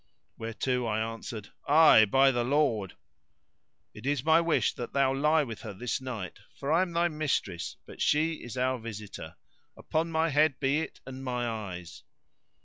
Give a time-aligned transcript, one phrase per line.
[0.35, 2.95] whereto I answered, "Ay, by the Lord!"
[3.93, 7.07] "It is my wish that thou lie with her this night; for I am thy
[7.07, 9.35] mistress but she is our visitor.
[9.77, 12.01] Upon my head be it, and my eyes."